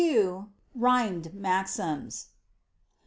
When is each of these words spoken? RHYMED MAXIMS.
RHYMED 0.73 1.31
MAXIMS. 1.35 2.29